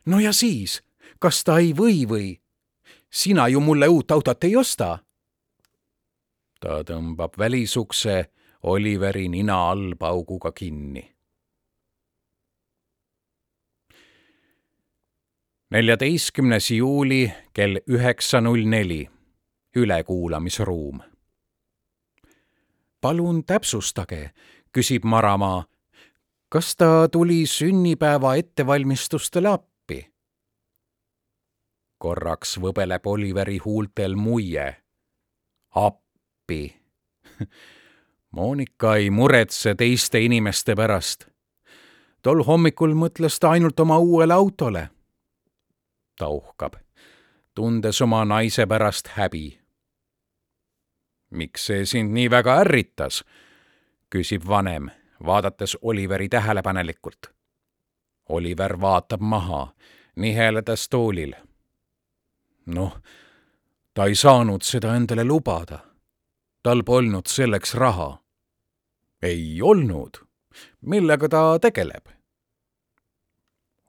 [0.05, 0.81] no ja siis,
[1.19, 2.27] kas ta ei või või?
[3.09, 4.99] sina ju mulle uut autot ei osta.
[6.59, 8.25] ta tõmbab välisukse
[8.63, 11.01] Oliveri nina all pauguga kinni.
[15.71, 19.09] Neljateistkümnes juuli kell üheksa null neli,
[19.75, 20.99] ülekuulamisruum.
[23.01, 24.31] palun täpsustage,
[24.77, 25.65] küsib Maramaa.
[26.49, 30.11] kas ta tuli sünnipäeva ettevalmistustele appi?
[31.97, 34.75] korraks võbeleb Oliveri huultel muie.
[35.75, 36.75] appi
[38.31, 41.27] Monika ei muretse teiste inimeste pärast.
[42.21, 44.89] tol hommikul mõtles ta ainult oma uuele autole
[46.21, 46.73] ta uhkab,
[47.55, 49.59] tundes oma naise pärast häbi.
[51.29, 53.23] miks see sind nii väga ärritas?
[54.15, 54.91] küsib vanem,
[55.25, 57.33] vaadates Oliveri tähelepanelikult.
[58.29, 59.73] Oliver vaatab maha,
[60.15, 61.33] niheledes toolil.
[62.65, 63.01] noh,
[63.93, 65.79] ta ei saanud seda endale lubada.
[66.63, 68.17] tal polnud selleks raha.
[69.21, 70.25] ei olnud.
[70.81, 72.05] millega ta tegeleb?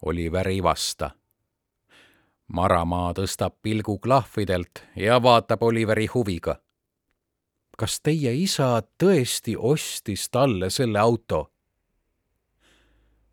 [0.02, 1.10] Oliver ei vasta
[2.48, 6.56] Maramaa tõstab pilgu klahvidelt ja vaatab Oliveri huviga.
[7.78, 11.52] kas teie isa tõesti ostis talle selle auto?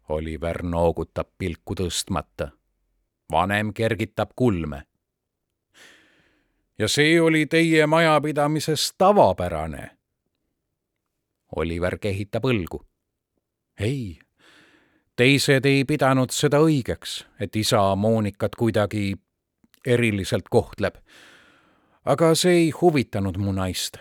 [0.09, 2.51] Oliver noogutab pilku tõstmata.
[3.31, 4.83] vanem kergitab kulme.
[6.77, 9.97] ja see oli teie majapidamises tavapärane?
[11.55, 12.85] Oliver kehitab õlgu.
[13.79, 14.19] ei
[15.19, 19.17] teised ei pidanud seda õigeks, et isa Monikat kuidagi
[19.85, 20.95] eriliselt kohtleb.
[22.05, 23.97] aga see ei huvitanud mu naist.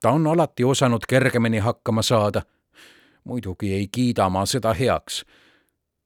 [0.00, 2.42] ta on alati osanud kergemini hakkama saada.
[3.24, 5.24] muidugi ei kiida ma seda heaks.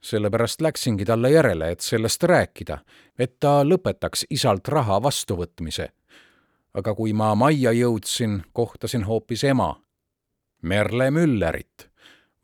[0.01, 2.79] sellepärast läksingi talle järele, et sellest rääkida,
[3.19, 5.89] et ta lõpetaks isalt raha vastuvõtmise.
[6.75, 9.81] aga kui ma majja jõudsin, kohtasin hoopis ema,
[10.63, 11.89] Merle Müllerit.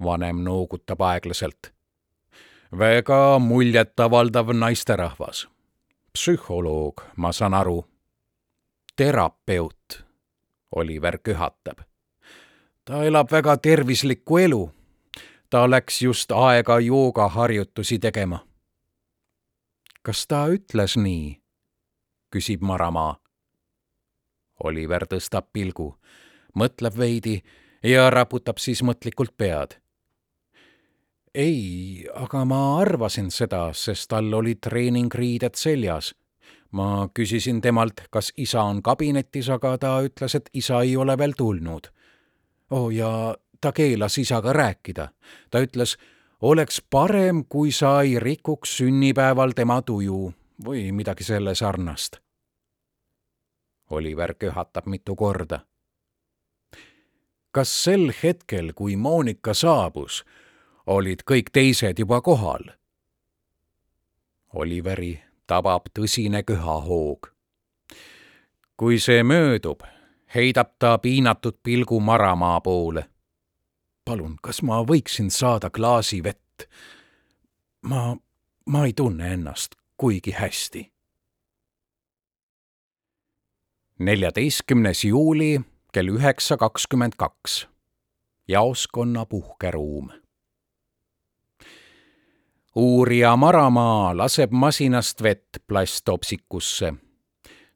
[0.03, 1.80] vanem noogutab aeglaselt
[2.79, 5.49] väga muljetavaldav naisterahvas.
[6.13, 7.85] psühholoog, ma saan aru.
[8.97, 10.05] terapeut,
[10.77, 11.79] Oliver köhatab.
[12.85, 14.73] ta elab väga tervislikku elu.
[15.51, 18.39] ta läks just aega joogaharjutusi tegema.
[20.03, 21.43] kas ta ütles nii?
[22.37, 23.17] küsib Maramaa.
[24.65, 25.99] Oliver tõstab pilgu,
[26.55, 27.43] mõtleb veidi
[27.83, 29.81] ja raputab siis mõtlikult pead
[31.35, 36.15] ei, aga ma arvasin seda, sest tal olid treeningriided seljas.
[36.71, 41.33] ma küsisin temalt, kas isa on kabinetis, aga ta ütles, et isa ei ole veel
[41.37, 41.91] tulnud.
[42.71, 45.09] oo oh, ja ta keelas isaga rääkida.
[45.51, 45.97] ta ütles,
[46.41, 50.33] oleks parem, kui sa ei rikuks sünnipäeval tema tuju
[50.65, 52.21] või midagi selle sarnast.
[53.91, 55.61] Oliver köhatab mitu korda.
[57.51, 60.25] kas sel hetkel, kui Monika saabus,
[60.91, 62.65] olid kõik teised juba kohal.
[64.55, 67.31] Oliveri tabab tõsine köhahoog.
[68.77, 69.83] kui see möödub,
[70.35, 73.05] heidab ta piinatud pilgu Maramaa poole.
[74.05, 76.67] palun, kas ma võiksin saada klaasi vett?
[77.83, 78.17] ma,
[78.67, 80.93] ma ei tunne ennast kuigi hästi.
[83.99, 85.61] neljateistkümnes juuli
[85.93, 87.69] kell üheksa kakskümmend kaks.
[88.49, 90.20] jaoskonna puhkeruum
[92.77, 96.95] uurija Maramaa laseb masinast vett plasttopsikusse.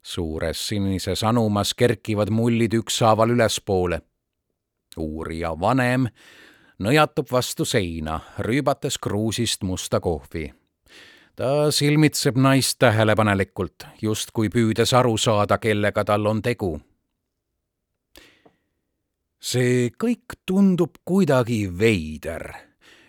[0.01, 4.01] suures sinises anumas kerkivad mullid ükshaaval ülespoole.
[4.97, 6.07] uurija vanem
[6.79, 10.53] nõjatub vastu seina, rüübates kruusist musta kohvi.
[11.35, 16.79] ta silmitseb naist tähelepanelikult, justkui püüdes aru saada, kellega tal on tegu.
[19.39, 22.53] see kõik tundub kuidagi veider,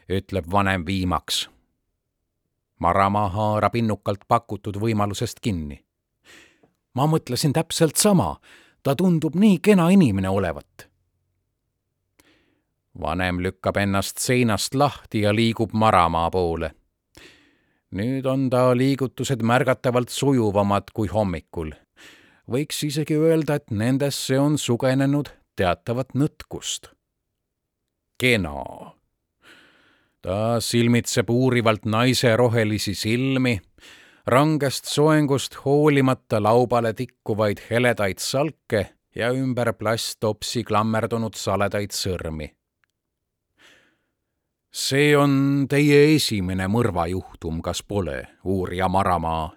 [0.08, 1.55] ütleb vanem viimaks
[2.80, 5.82] Maramaa haarab innukalt pakutud võimalusest kinni.
[6.94, 8.36] ma mõtlesin täpselt sama,
[8.82, 10.88] ta tundub nii kena inimene olevat.
[13.00, 16.70] vanem lükkab ennast seinast lahti ja liigub Maramaa poole.
[17.90, 21.72] nüüd on ta liigutused märgatavalt sujuvamad kui hommikul.
[22.50, 26.92] võiks isegi öelda, et nendesse on sugenenud teatavat nõtkust.
[28.18, 28.52] kena
[30.26, 33.60] ta silmitseb uurivalt naise rohelisi silmi,
[34.26, 38.82] rangest soengust hoolimata laubale tikkuvaid heledaid salke
[39.14, 42.50] ja ümber plasttopsi klammerdunud saledaid sõrmi.
[44.76, 49.50] see on teie esimene mõrvajuhtum, kas pole, uurija Maramaa?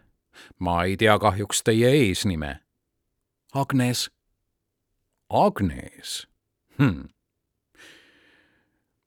[0.59, 2.59] ma ei tea kahjuks teie eesnime.
[3.53, 4.09] Agnes.
[5.30, 6.28] Agnes
[6.78, 7.09] hm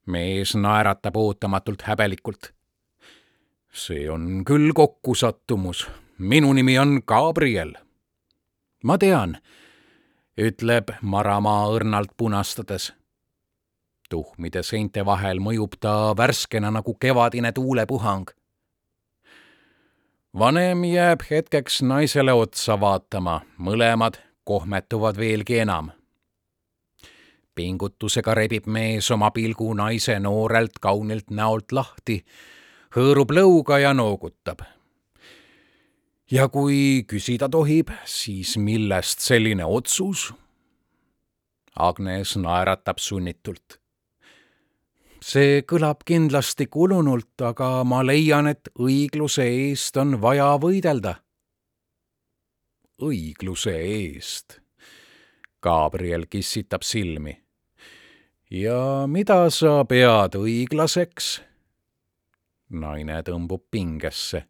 [0.05, 2.53] mees naeratab ootamatult häbelikult.
[3.73, 5.87] see on küll kokkusattumus.
[6.17, 7.73] minu nimi on Gabriel.
[8.83, 9.37] ma tean,
[10.37, 12.93] ütleb Maramaa õrnalt punastades.
[14.09, 18.29] tuhmide seinte vahel mõjub ta värskena nagu kevadine tuulepuhang.
[20.39, 25.91] vanem jääb hetkeks naisele otsa vaatama, mõlemad kohmetuvad veelgi enam
[27.55, 32.23] pingutusega rebib mees oma pilgu naise noorelt kaunilt näolt lahti,
[32.95, 34.61] hõõrub lõuga ja noogutab.
[36.31, 40.33] ja kui küsida tohib, siis millest selline otsus?
[41.75, 43.79] Agnes naeratab sunnitult.
[45.21, 51.15] see kõlab kindlasti kulunult, aga ma leian, et õigluse eest on vaja võidelda.
[53.01, 54.59] õigluse eest
[55.63, 57.42] Gabriel kissitab silmi
[58.51, 61.41] ja mida sa pead õiglaseks?
[62.73, 64.43] naine tõmbub pingesse.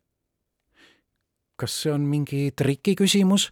[1.56, 3.52] kas see on mingi trikiküsimus?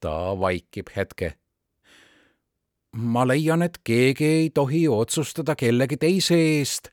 [0.00, 1.34] ta vaikib hetke.
[2.92, 6.90] ma leian, et keegi ei tohi otsustada kellegi teise eest,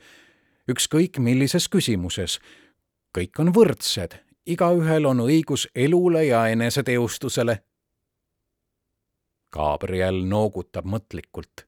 [0.68, 2.39] ükskõik millises küsimuses.
[3.18, 7.63] kõik on võrdsed, igaühel on õigus elule ja eneseteostusele.
[9.51, 11.68] Gabriel noogutab mõtlikult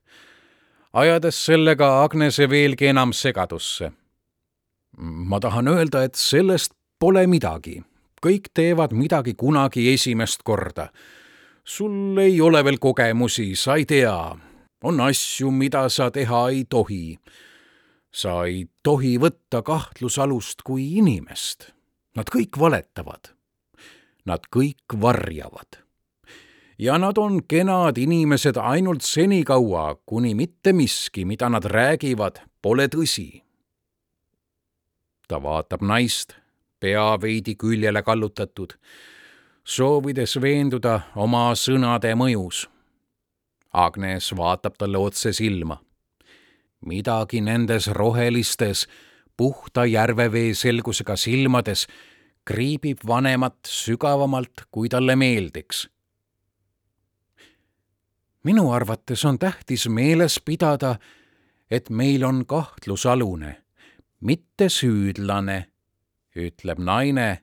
[0.92, 3.92] ajades sellega Agnese veelgi enam segadusse.
[5.00, 7.82] ma tahan öelda, et sellest pole midagi.
[8.20, 10.90] kõik teevad midagi kunagi esimest korda.
[11.64, 14.36] sul ei ole veel kogemusi, sa ei tea.
[14.82, 17.18] on asju, mida sa teha ei tohi.
[18.12, 21.72] sa ei tohi võtta kahtlusalust kui inimest.
[22.16, 23.30] Nad kõik valetavad.
[24.26, 25.79] Nad kõik varjavad
[26.80, 33.42] ja nad on kenad inimesed ainult senikaua, kuni mitte miski, mida nad räägivad, pole tõsi.
[35.28, 36.32] ta vaatab naist,
[36.80, 38.72] pea veidi küljele kallutatud,
[39.64, 42.64] soovides veenduda oma sõnade mõjus.
[43.72, 45.78] Agnes vaatab talle otse silma.
[46.80, 48.88] midagi nendes rohelistes,
[49.36, 51.86] puhta järvevee selgusega silmades
[52.44, 55.88] kriibib vanemat sügavamalt, kui talle meeldiks
[58.44, 60.96] minu arvates on tähtis meeles pidada,
[61.70, 63.56] et meil on kahtlusalune,
[64.20, 65.66] mitte süüdlane,
[66.36, 67.42] ütleb naine,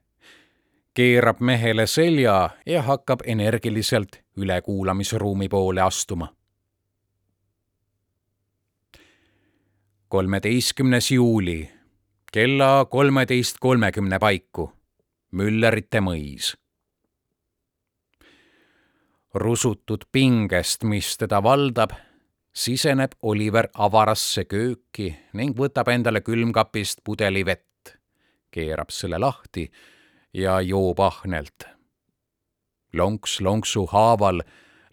[0.93, 6.33] keerab mehele selja ja hakkab energiliselt ülekuulamisruumi poole astuma.
[10.07, 11.71] kolmeteistkümnes juuli
[12.31, 14.71] kella kolmeteist kolmekümne paiku
[15.31, 16.53] Müllerite mõis
[19.33, 21.91] rusutud pingest, mis teda valdab,
[22.53, 27.93] siseneb Oliver avarasse kööki ning võtab endale külmkapist pudeli vett,
[28.51, 29.67] keerab selle lahti
[30.33, 31.67] ja joob ahnelt.
[32.93, 34.41] lonks lonksu haaval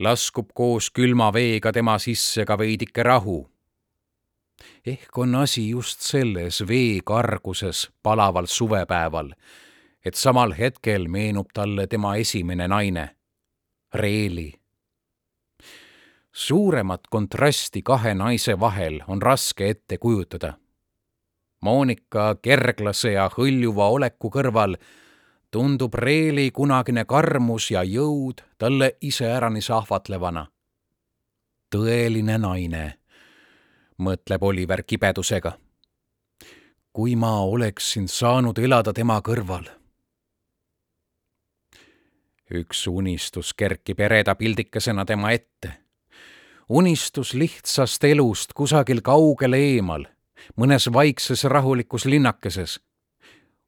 [0.01, 3.49] laskub koos külma veega tema sisse ka veidike rahu.
[4.87, 9.32] ehk on asi just selles vee karguses palaval suvepäeval,
[10.05, 13.14] et samal hetkel meenub talle tema esimene naine
[13.95, 14.53] Reeli.
[16.32, 20.53] suuremat kontrasti kahe naise vahel on raske ette kujutada.
[21.61, 24.74] Monika kerglase ja hõljuva oleku kõrval
[25.51, 30.47] tundub Reeli kunagine karmus ja jõud talle iseäranis ahvatlevana.
[31.76, 32.99] tõeline naine,
[33.99, 35.53] mõtleb Oliver kibedusega.
[36.92, 39.84] kui ma oleksin saanud elada tema kõrval
[42.55, 45.72] üks unistus kerkib ereda pildikesena tema ette.
[46.68, 50.07] unistus lihtsast elust kusagil kaugel eemal,
[50.57, 52.80] mõnes vaikses rahulikus linnakeses.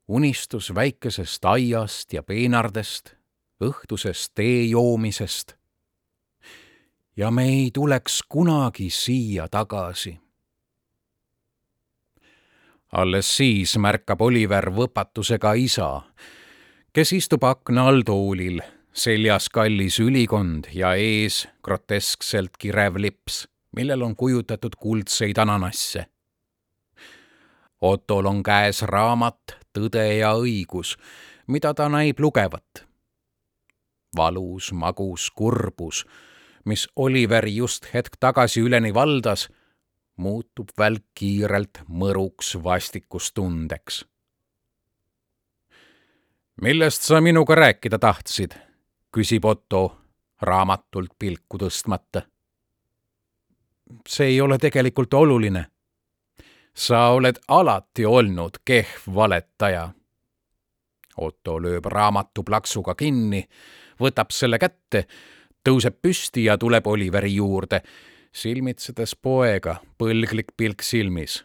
[0.09, 3.17] unistus väikesest aiast ja peenardest,
[3.61, 5.55] õhtusest tee joomisest.
[7.17, 10.19] ja me ei tuleks kunagi siia tagasi.
[12.93, 16.03] alles siis märkab Oliver võpatusega isa,
[16.93, 18.63] kes istub akna all toolil,
[18.97, 23.45] seljas kallis ülikond ja ees groteskselt kirev lips,
[23.77, 26.07] millel on kujutatud kuldseid ananasse
[27.81, 30.95] Otol on käes raamat Tõde ja õigus,
[31.47, 32.87] mida ta näib lugevat.
[34.17, 36.07] valus, magus kurbus,
[36.65, 39.49] mis Oliveri just hetk tagasi üleni valdas,
[40.17, 44.07] muutub välkkiirelt mõruks vastikustundeks.
[46.63, 48.66] millest sa minuga rääkida tahtsid?
[49.17, 49.83] Küsib Otto
[50.43, 52.23] raamatult pilku tõstmata.
[54.09, 55.65] see ei ole tegelikult oluline
[56.77, 59.89] sa oled alati olnud kehv valetaja.
[61.17, 63.41] Otto lööb raamatu plaksuga kinni,
[64.01, 65.07] võtab selle kätte,
[65.65, 67.81] tõuseb püsti ja tuleb Oliveri juurde,
[68.33, 71.45] silmitsedes poega, põlglik pilk silmis.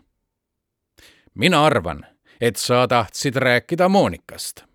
[1.34, 2.06] mina arvan,
[2.42, 4.66] et sa tahtsid rääkida Monikast.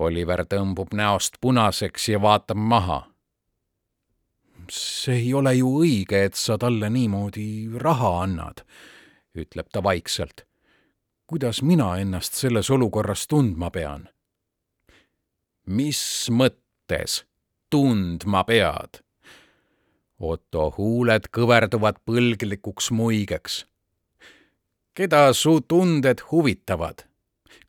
[0.00, 3.02] Oliver tõmbub näost punaseks ja vaatab maha
[4.70, 8.64] see ei ole ju õige, et sa talle niimoodi raha annad,
[9.36, 10.46] ütleb ta vaikselt.
[11.30, 14.08] kuidas mina ennast selles olukorras tundma pean?
[15.66, 17.24] mis mõttes
[17.70, 19.02] tundma pead?
[20.20, 23.66] Otto huuled kõverduvad põlglikuks muigeks.
[24.94, 27.09] keda su tunded huvitavad?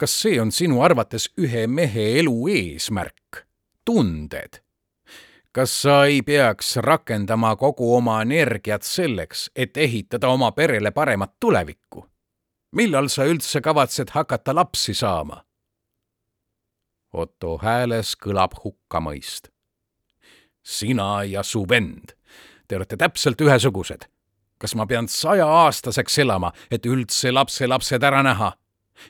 [0.01, 3.45] Kas see on sinu arvates ühe mehe elu eesmärk?
[3.85, 4.61] tunded
[5.51, 12.05] kas sa ei peaks rakendama kogu oma energiat selleks, et ehitada oma perele paremat tulevikku?
[12.71, 15.43] millal sa üldse kavatsed hakata lapsi saama?
[17.13, 19.51] Otto hääles kõlab hukkamõist.
[20.63, 22.15] sina ja su vend,
[22.67, 24.07] te olete täpselt ühesugused.
[24.57, 28.53] kas ma pean sajaaastaseks elama, et üldse lapselapsed ära näha?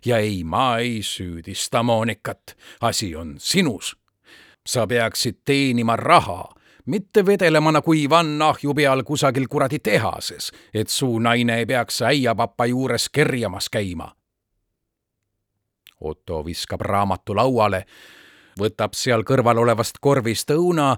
[0.06, 3.96] Ja ei, ma ei süüdista Monikat, asi on sinus
[4.66, 6.50] sa peaksid teenima raha,
[6.86, 12.66] mitte vedelema nagu Ivan ahju peal kusagil kuradi tehases, et su naine ei peaks äiapapa
[12.66, 14.12] juures kerjamas käima.
[16.02, 17.86] Otto viskab raamatu lauale,
[18.60, 20.96] võtab seal kõrval olevast korvist õuna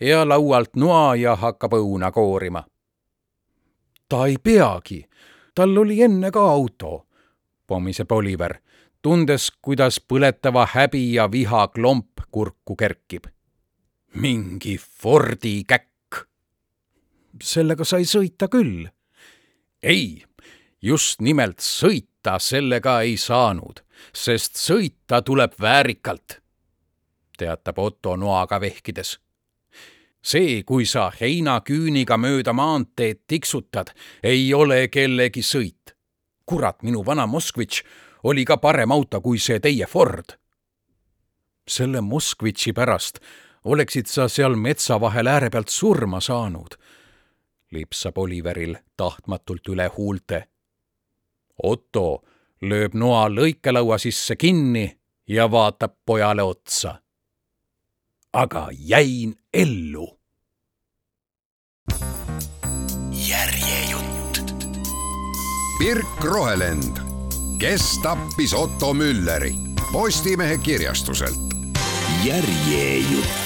[0.00, 2.64] ja laualt noa ja hakkab õuna koorima.
[4.08, 5.04] ta ei peagi,
[5.54, 7.06] tal oli enne ka auto,
[7.66, 8.58] pomiseb Oliver
[9.04, 13.26] tundes, kuidas põletava häbi ja viha klomp kurku kerkib.
[14.14, 16.26] mingi Fordi käkk.
[17.42, 18.88] sellega sai sõita küll.
[19.82, 20.24] ei,
[20.82, 26.40] just nimelt sõita sellega ei saanud, sest sõita tuleb väärikalt,
[27.38, 29.18] teatab Otto noaga vehkides
[30.24, 33.92] see, kui sa heinaküüniga mööda maanteed tiksutad,
[34.22, 35.93] ei ole kellegi sõit.
[36.46, 37.82] Kurat, minu vana Moskvitš
[38.24, 40.36] oli ka parem auto kui see teie Ford.
[41.68, 43.18] selle Moskvitši pärast
[43.64, 46.76] oleksid sa seal metsa vahel ääre pealt surma saanud,
[47.72, 50.44] lipsab Oliveril tahtmatult üle huulte.
[51.62, 52.24] Otto
[52.62, 54.84] lööb noa lõikelaua sisse kinni
[55.28, 57.00] ja vaatab pojale otsa.
[58.32, 60.18] aga jäin ellu.
[65.84, 66.98] Pirk Rohelend.
[67.58, 69.54] Kes tappis Otto Mülleri?
[69.92, 71.40] Postimehe kirjastuselt.
[72.24, 73.43] järjejutt